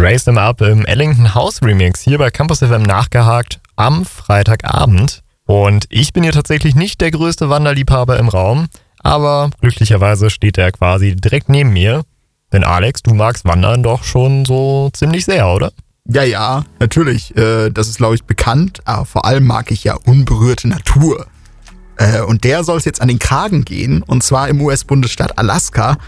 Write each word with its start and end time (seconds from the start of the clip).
Raise 0.00 0.26
Them 0.26 0.38
Up 0.38 0.60
im 0.60 0.86
Ellington 0.86 1.34
House 1.34 1.60
Remix 1.60 2.00
hier 2.02 2.18
bei 2.18 2.30
Campus 2.30 2.60
FM 2.60 2.82
nachgehakt 2.82 3.58
am 3.74 4.04
Freitagabend. 4.04 5.24
Und 5.44 5.86
ich 5.88 6.12
bin 6.12 6.22
hier 6.22 6.30
tatsächlich 6.30 6.76
nicht 6.76 7.00
der 7.00 7.10
größte 7.10 7.50
Wanderliebhaber 7.50 8.16
im 8.16 8.28
Raum, 8.28 8.68
aber 9.00 9.50
glücklicherweise 9.60 10.30
steht 10.30 10.56
er 10.56 10.70
quasi 10.70 11.16
direkt 11.16 11.48
neben 11.48 11.72
mir. 11.72 12.04
Denn 12.52 12.62
Alex, 12.62 13.02
du 13.02 13.12
magst 13.12 13.44
Wandern 13.44 13.82
doch 13.82 14.04
schon 14.04 14.44
so 14.44 14.88
ziemlich 14.92 15.24
sehr, 15.24 15.48
oder? 15.48 15.72
Ja, 16.04 16.22
ja, 16.22 16.64
natürlich. 16.78 17.36
Äh, 17.36 17.70
das 17.70 17.88
ist, 17.88 17.96
glaube 17.96 18.14
ich, 18.14 18.22
bekannt. 18.22 18.80
Aber 18.84 19.04
vor 19.04 19.24
allem 19.24 19.46
mag 19.46 19.72
ich 19.72 19.82
ja 19.82 19.96
unberührte 20.06 20.68
Natur. 20.68 21.26
Äh, 21.96 22.20
und 22.20 22.44
der 22.44 22.62
soll 22.62 22.78
es 22.78 22.84
jetzt 22.84 23.02
an 23.02 23.08
den 23.08 23.18
Kragen 23.18 23.64
gehen. 23.64 24.04
Und 24.04 24.22
zwar 24.22 24.48
im 24.48 24.60
US-Bundesstaat 24.62 25.38
Alaska. 25.38 25.98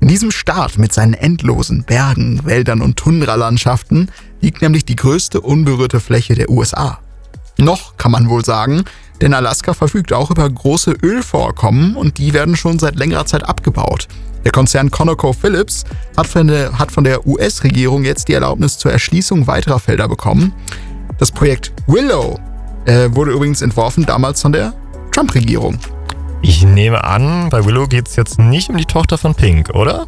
In 0.00 0.08
diesem 0.08 0.30
Staat 0.30 0.78
mit 0.78 0.92
seinen 0.92 1.14
endlosen 1.14 1.84
Bergen, 1.84 2.44
Wäldern 2.44 2.82
und 2.82 2.96
Tundralandschaften 2.96 4.10
liegt 4.40 4.62
nämlich 4.62 4.84
die 4.84 4.96
größte 4.96 5.40
unberührte 5.40 6.00
Fläche 6.00 6.34
der 6.34 6.50
USA. 6.50 6.98
Noch 7.58 7.96
kann 7.96 8.12
man 8.12 8.28
wohl 8.28 8.44
sagen, 8.44 8.84
denn 9.20 9.32
Alaska 9.32 9.72
verfügt 9.72 10.12
auch 10.12 10.30
über 10.30 10.48
große 10.48 10.92
Ölvorkommen 11.02 11.96
und 11.96 12.18
die 12.18 12.34
werden 12.34 12.56
schon 12.56 12.78
seit 12.78 12.96
längerer 12.96 13.24
Zeit 13.24 13.48
abgebaut. 13.48 14.08
Der 14.44 14.52
Konzern 14.52 14.90
ConocoPhillips 14.90 15.84
hat 16.16 16.26
von 16.26 16.46
der, 16.46 16.78
hat 16.78 16.92
von 16.92 17.04
der 17.04 17.26
US-Regierung 17.26 18.04
jetzt 18.04 18.28
die 18.28 18.34
Erlaubnis 18.34 18.78
zur 18.78 18.92
Erschließung 18.92 19.46
weiterer 19.46 19.80
Felder 19.80 20.08
bekommen. 20.08 20.52
Das 21.18 21.32
Projekt 21.32 21.72
Willow 21.86 22.38
äh, 22.84 23.08
wurde 23.12 23.32
übrigens 23.32 23.62
entworfen 23.62 24.04
damals 24.04 24.42
von 24.42 24.52
der 24.52 24.74
Trump-Regierung. 25.12 25.78
Ich 26.42 26.64
nehme 26.64 27.04
an, 27.04 27.48
bei 27.50 27.64
Willow 27.64 27.86
geht 27.86 28.08
es 28.08 28.16
jetzt 28.16 28.38
nicht 28.38 28.68
um 28.68 28.76
die 28.76 28.84
Tochter 28.84 29.18
von 29.18 29.34
Pink, 29.34 29.70
oder? 29.70 30.06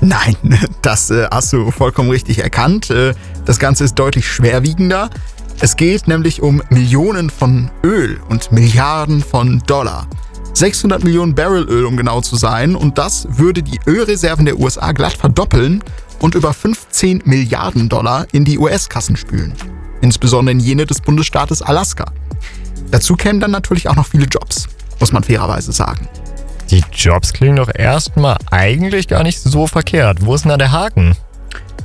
Nein, 0.00 0.36
das 0.82 1.10
äh, 1.10 1.26
hast 1.30 1.52
du 1.52 1.70
vollkommen 1.70 2.10
richtig 2.10 2.40
erkannt. 2.40 2.90
Äh, 2.90 3.14
das 3.44 3.58
Ganze 3.58 3.84
ist 3.84 3.94
deutlich 3.94 4.26
schwerwiegender. 4.26 5.10
Es 5.60 5.76
geht 5.76 6.08
nämlich 6.08 6.42
um 6.42 6.62
Millionen 6.70 7.30
von 7.30 7.70
Öl 7.84 8.20
und 8.28 8.50
Milliarden 8.50 9.22
von 9.22 9.62
Dollar. 9.66 10.06
600 10.54 11.04
Millionen 11.04 11.34
Barrel 11.34 11.68
Öl, 11.68 11.84
um 11.84 11.96
genau 11.96 12.20
zu 12.22 12.36
sein, 12.36 12.74
und 12.74 12.98
das 12.98 13.26
würde 13.30 13.62
die 13.62 13.78
Ölreserven 13.86 14.46
der 14.46 14.58
USA 14.58 14.92
glatt 14.92 15.12
verdoppeln 15.12 15.82
und 16.18 16.34
über 16.34 16.52
15 16.52 17.22
Milliarden 17.24 17.88
Dollar 17.88 18.26
in 18.32 18.44
die 18.44 18.58
US-Kassen 18.58 19.16
spülen. 19.16 19.54
Insbesondere 20.00 20.52
in 20.52 20.60
jene 20.60 20.86
des 20.86 21.00
Bundesstaates 21.00 21.62
Alaska. 21.62 22.06
Dazu 22.90 23.14
kämen 23.14 23.40
dann 23.40 23.52
natürlich 23.52 23.88
auch 23.88 23.96
noch 23.96 24.06
viele 24.06 24.26
Jobs 24.26 24.68
muss 25.00 25.12
man 25.12 25.24
fairerweise 25.24 25.72
sagen. 25.72 26.08
Die 26.70 26.84
Jobs 26.92 27.32
klingen 27.32 27.56
doch 27.56 27.70
erstmal 27.74 28.36
eigentlich 28.50 29.08
gar 29.08 29.24
nicht 29.24 29.40
so 29.40 29.66
verkehrt. 29.66 30.24
Wo 30.24 30.34
ist 30.34 30.44
denn 30.44 30.50
da 30.50 30.56
der 30.56 30.70
Haken? 30.70 31.16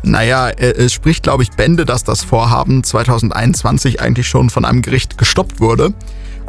Naja, 0.03 0.49
es 0.49 0.93
spricht, 0.93 1.23
glaube 1.23 1.41
ich, 1.41 1.49
Bände, 1.49 1.85
dass 1.85 2.03
das 2.03 2.23
Vorhaben 2.23 2.83
2021 2.83 3.99
eigentlich 3.99 4.27
schon 4.27 4.51
von 4.51 4.63
einem 4.63 4.83
Gericht 4.83 5.17
gestoppt 5.17 5.59
wurde. 5.59 5.93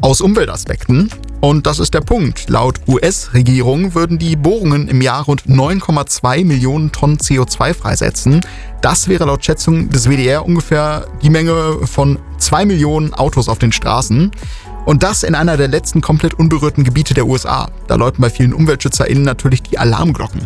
Aus 0.03 0.21
Umweltaspekten. 0.21 1.09
Und 1.41 1.67
das 1.67 1.79
ist 1.79 1.95
der 1.95 2.03
Punkt. 2.03 2.51
Laut 2.51 2.81
US-Regierung 2.87 3.95
würden 3.95 4.19
die 4.19 4.37
Bohrungen 4.37 4.89
im 4.89 5.01
Jahr 5.01 5.25
rund 5.25 5.47
9,2 5.47 6.45
Millionen 6.45 6.93
Tonnen 6.93 7.17
CO2 7.17 7.73
freisetzen. 7.73 8.45
Das 8.83 9.09
wäre 9.09 9.25
laut 9.25 9.43
Schätzung 9.43 9.89
des 9.89 10.07
WDR 10.07 10.45
ungefähr 10.45 11.07
die 11.23 11.31
Menge 11.31 11.79
von 11.87 12.19
2 12.37 12.67
Millionen 12.67 13.15
Autos 13.15 13.49
auf 13.49 13.59
den 13.59 13.73
Straßen. 13.73 14.33
Und 14.87 15.03
das 15.03 15.25
in 15.25 15.35
einer 15.35 15.57
der 15.57 15.69
letzten 15.69 16.01
komplett 16.01 16.35
unberührten 16.35 16.85
Gebiete 16.85 17.13
der 17.13 17.27
USA. 17.27 17.69
Da 17.89 17.97
läuten 17.97 18.23
bei 18.23 18.31
vielen 18.31 18.55
UmweltschützerInnen 18.55 19.25
natürlich 19.25 19.63
die 19.63 19.79
Alarmglocken. 19.79 20.41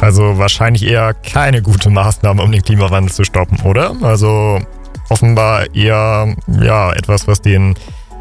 Also 0.00 0.38
wahrscheinlich 0.38 0.84
eher 0.84 1.14
keine 1.14 1.62
gute 1.62 1.90
Maßnahme, 1.90 2.42
um 2.42 2.52
den 2.52 2.62
Klimawandel 2.62 3.12
zu 3.12 3.24
stoppen, 3.24 3.58
oder? 3.62 3.96
Also 4.02 4.60
offenbar 5.08 5.74
eher 5.74 6.36
ja, 6.60 6.92
etwas, 6.92 7.26
was 7.26 7.40
den 7.40 7.74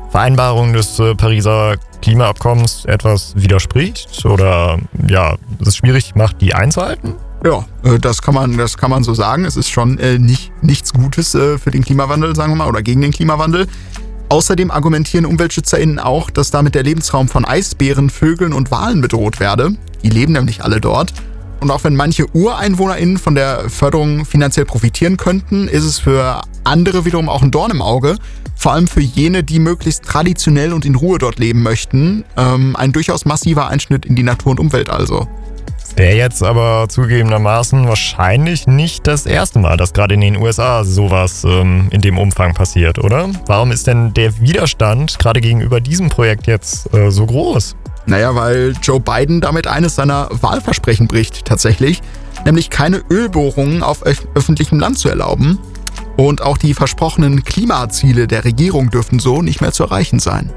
Vereinbarungen 0.10 0.74
des 0.74 0.98
äh, 1.00 1.14
Pariser 1.14 1.76
Klimaabkommens 2.02 2.86
etwas 2.86 3.34
widerspricht 3.36 4.26
oder 4.26 4.80
ja, 5.08 5.36
es 5.60 5.76
schwierig 5.76 6.16
macht, 6.16 6.42
die 6.42 6.54
einzuhalten? 6.54 7.16
Ja, 7.44 7.66
äh, 7.84 8.00
das 8.00 8.22
kann 8.22 8.34
man, 8.34 8.58
das 8.58 8.78
kann 8.78 8.90
man 8.90 9.04
so 9.04 9.14
sagen. 9.14 9.46
Es 9.46 9.58
ist 9.58 9.70
schon 9.70 10.00
äh, 10.00 10.18
nicht, 10.18 10.52
nichts 10.64 10.94
Gutes 10.94 11.36
äh, 11.36 11.58
für 11.58 11.72
den 11.72 11.84
Klimawandel, 11.84 12.36
sagen 12.36 12.54
wir 12.54 12.56
mal, 12.56 12.68
oder 12.68 12.82
gegen 12.82 13.02
den 13.02 13.12
Klimawandel. 13.12 13.68
Außerdem 14.30 14.72
argumentieren 14.72 15.26
UmweltschützerInnen 15.26 16.00
auch, 16.00 16.30
dass 16.30 16.52
damit 16.52 16.76
der 16.76 16.84
Lebensraum 16.84 17.30
von 17.30 17.46
Eisbären, 17.46 18.10
Vögeln 18.10 18.54
und 18.54 18.72
Walen 18.72 19.02
bedroht 19.02 19.40
werde. 19.40 19.76
Die 20.04 20.10
leben 20.10 20.34
nämlich 20.34 20.64
alle 20.64 20.82
dort. 20.82 21.14
Und 21.60 21.72
auch 21.72 21.84
wenn 21.84 21.96
manche 21.96 22.26
UreinwohnerInnen 22.34 23.18
von 23.18 23.36
der 23.36 23.70
Förderung 23.70 24.26
finanziell 24.26 24.66
profitieren 24.66 25.18
könnten, 25.18 25.68
ist 25.68 25.86
es 25.86 26.00
für 26.00 26.42
andere 26.64 27.06
wiederum 27.06 27.30
auch 27.30 27.42
ein 27.42 27.52
Dorn 27.52 27.72
im 27.72 27.82
Auge. 27.82 28.18
Vor 28.56 28.74
allem 28.74 28.88
für 28.88 29.02
jene, 29.02 29.44
die 29.44 29.60
möglichst 29.60 30.04
traditionell 30.04 30.74
und 30.74 30.86
in 30.86 30.96
Ruhe 30.96 31.20
dort 31.20 31.40
leben 31.40 31.64
möchten. 31.64 32.26
Ähm, 32.36 32.76
ein 32.76 32.92
durchaus 32.92 33.26
massiver 33.26 33.70
Einschnitt 33.70 34.06
in 34.06 34.16
die 34.16 34.24
Natur 34.24 34.52
und 34.52 34.60
Umwelt 34.60 34.90
also. 34.90 35.28
Wäre 35.98 36.16
jetzt 36.16 36.44
aber 36.44 36.86
zugegebenermaßen 36.90 37.88
wahrscheinlich 37.88 38.68
nicht 38.68 39.08
das 39.08 39.26
erste 39.26 39.58
Mal, 39.58 39.78
dass 39.78 39.94
gerade 39.94 40.14
in 40.14 40.22
den 40.22 40.38
USA 40.38 40.84
sowas 40.84 41.44
ähm, 41.44 41.88
in 41.90 42.02
dem 42.02 42.20
Umfang 42.20 42.54
passiert, 42.54 43.00
oder? 43.00 43.28
Warum 43.48 43.72
ist 43.72 43.88
denn 43.88 44.14
der 44.14 44.40
Widerstand 44.40 45.18
gerade 45.18 45.42
gegenüber 45.42 45.82
diesem 45.82 46.10
Projekt 46.10 46.46
jetzt 46.46 46.94
äh, 46.94 47.10
so 47.10 47.26
groß? 47.26 47.76
Naja, 48.06 48.36
weil 48.36 48.76
Joe 48.84 49.00
Biden 49.00 49.42
damit 49.42 49.66
eines 49.66 49.96
seiner 49.96 50.30
Wahlversprechen 50.30 51.08
bricht, 51.08 51.46
tatsächlich. 51.46 52.04
Nämlich 52.46 52.70
keine 52.70 53.02
Ölbohrungen 53.10 53.82
auf 53.82 54.06
öf 54.06 54.28
öffentlichem 54.36 54.80
Land 54.80 55.00
zu 55.00 55.10
erlauben. 55.10 55.58
Und 56.16 56.44
auch 56.44 56.60
die 56.60 56.76
versprochenen 56.76 57.44
Klimaziele 57.44 58.28
der 58.28 58.46
Regierung 58.46 58.92
dürften 58.92 59.18
so 59.18 59.42
nicht 59.42 59.62
mehr 59.62 59.72
zu 59.72 59.86
erreichen 59.86 60.20
sein. 60.20 60.54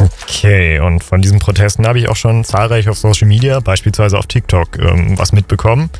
Okay, 0.00 0.80
und 0.80 1.04
von 1.04 1.20
diesen 1.20 1.38
Protesten 1.38 1.86
habe 1.86 1.98
ich 1.98 2.08
auch 2.08 2.16
schon 2.16 2.44
zahlreich 2.44 2.88
auf 2.88 2.96
Social 2.96 3.28
Media, 3.28 3.60
beispielsweise 3.60 4.18
auf 4.18 4.26
TikTok, 4.26 4.78
ähm, 4.78 5.18
was 5.18 5.32
mitbekommen. 5.32 5.90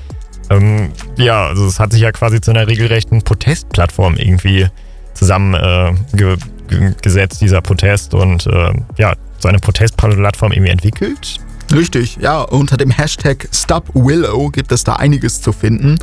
Ähm, 0.48 0.92
ja, 1.16 1.46
also 1.46 1.66
es 1.66 1.78
hat 1.78 1.92
sich 1.92 2.00
ja 2.00 2.10
quasi 2.10 2.40
zu 2.40 2.50
einer 2.50 2.66
regelrechten 2.66 3.22
Protestplattform 3.22 4.16
irgendwie 4.16 4.66
zusammengesetzt, 5.12 7.42
äh, 7.42 7.44
dieser 7.44 7.60
Protest 7.60 8.14
und 8.14 8.46
äh, 8.46 8.72
ja, 8.96 9.12
so 9.38 9.48
eine 9.48 9.58
Protestplattform 9.58 10.52
irgendwie 10.52 10.72
entwickelt. 10.72 11.38
Richtig, 11.72 12.16
ja, 12.20 12.40
unter 12.40 12.76
dem 12.76 12.90
Hashtag 12.90 13.48
StopWillow 13.52 14.50
gibt 14.50 14.72
es 14.72 14.82
da 14.82 14.94
einiges 14.94 15.40
zu 15.40 15.52
finden. 15.52 15.98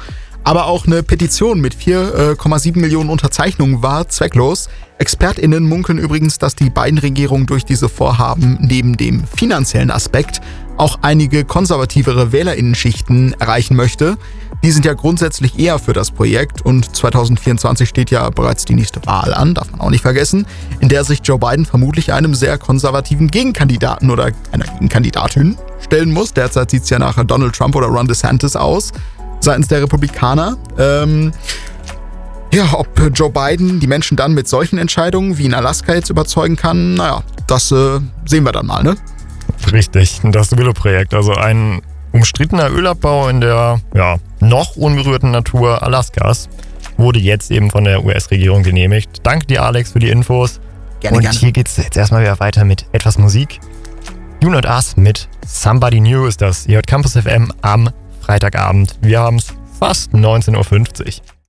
Aber 0.48 0.68
auch 0.68 0.88
eine 0.88 1.04
Petition 1.04 1.60
mit 1.60 1.76
4,7 1.76 2.80
Millionen 2.80 3.10
Unterzeichnungen 3.10 3.84
war 3.84 4.08
zwecklos. 4.08 4.70
ExpertInnen 4.98 5.68
munkeln 5.68 5.98
übrigens, 5.98 6.40
dass 6.40 6.56
die 6.56 6.70
beiden 6.70 6.98
Regierungen 7.00 7.48
durch 7.48 7.66
diese 7.66 7.90
Vorhaben 7.90 8.58
neben 8.62 8.96
dem 8.96 9.26
finanziellen 9.26 9.92
Aspekt 9.92 10.40
auch 10.78 11.00
einige 11.02 11.44
konservativere 11.44 12.32
WählerInnenschichten 12.32 13.34
erreichen 13.34 13.76
möchte. 13.76 14.18
Die 14.64 14.72
sind 14.72 14.86
ja 14.86 14.94
grundsätzlich 14.94 15.60
eher 15.60 15.80
für 15.80 15.92
das 15.92 16.12
Projekt 16.12 16.62
und 16.62 16.96
2024 16.96 17.90
steht 17.90 18.10
ja 18.10 18.30
bereits 18.30 18.64
die 18.64 18.76
nächste 18.76 19.06
Wahl 19.06 19.34
an, 19.34 19.54
darf 19.54 19.70
man 19.72 19.82
auch 19.82 19.90
nicht 19.90 20.04
vergessen, 20.04 20.48
in 20.80 20.88
der 20.88 21.04
sich 21.04 21.20
Joe 21.26 21.40
Biden 21.40 21.66
vermutlich 21.66 22.14
einem 22.14 22.34
sehr 22.34 22.58
konservativen 22.58 23.28
Gegenkandidaten 23.28 24.10
oder 24.10 24.32
einer 24.54 24.66
Gegenkandidatin 24.66 25.58
stellen 25.82 26.14
muss. 26.14 26.34
Derzeit 26.34 26.72
sieht 26.72 26.84
es 26.84 26.90
ja 26.90 27.00
nach 27.00 27.22
Donald 27.26 27.54
Trump 27.54 27.76
oder 27.76 27.88
Ron 27.88 28.08
DeSantis 28.08 28.56
aus 28.56 28.94
seitens 29.48 29.70
der 29.70 29.82
Republikaner. 29.82 30.58
Ähm, 30.78 31.32
ja, 32.54 32.66
ob 32.74 32.88
Joe 33.14 33.30
Biden 33.30 33.80
die 33.80 33.88
Menschen 33.88 34.18
dann 34.18 34.34
mit 34.34 34.48
solchen 34.48 34.78
Entscheidungen 34.78 35.38
wie 35.38 35.46
in 35.46 35.54
Alaska 35.54 35.94
jetzt 35.94 36.10
überzeugen 36.10 36.56
kann, 36.58 36.96
naja, 36.96 37.24
das 37.48 37.72
äh, 37.72 38.00
sehen 38.26 38.44
wir 38.44 38.52
dann 38.52 38.66
mal, 38.66 38.84
ne? 38.84 38.96
Richtig, 39.72 40.20
das 40.24 40.56
Willow-Projekt, 40.56 41.14
also 41.14 41.34
ein 41.34 41.82
umstrittener 42.12 42.70
Ölabbau 42.72 43.30
in 43.30 43.42
der 43.42 43.80
ja, 43.96 44.18
noch 44.42 44.76
unberührten 44.76 45.32
Natur 45.32 45.82
Alaskas, 45.82 46.50
wurde 46.98 47.20
jetzt 47.20 47.50
eben 47.50 47.72
von 47.72 47.86
der 47.86 48.04
US-Regierung 48.04 48.64
genehmigt. 48.64 49.22
Danke 49.24 49.48
dir, 49.48 49.64
Alex, 49.64 49.94
für 49.94 50.00
die 50.00 50.10
Infos. 50.10 50.60
Gerne, 51.00 51.18
Und 51.18 51.24
gerne. 51.24 51.38
hier 51.38 51.52
geht 51.54 51.68
es 51.68 51.78
jetzt 51.78 51.96
erstmal 51.96 52.22
wieder 52.22 52.40
weiter 52.40 52.66
mit 52.66 52.86
etwas 52.92 53.18
Musik. 53.18 53.60
You 54.44 54.50
Not 54.50 54.66
Us 54.66 54.98
mit 54.98 55.30
Somebody 55.46 56.02
New 56.02 56.26
ist 56.26 56.42
das. 56.42 56.66
Ihr 56.66 56.76
hört 56.76 56.88
Campus 56.88 57.14
FM 57.14 57.52
am 57.62 57.90
Freitagabend. 58.28 58.98
Wir 59.00 59.22
haben 59.22 59.38
es 59.38 59.54
fast 59.80 60.14
19.50 60.14 61.22
Uhr. 61.22 61.37